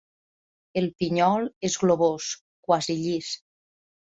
[0.81, 2.31] El pinyol és globós,
[2.69, 3.31] quasi llis.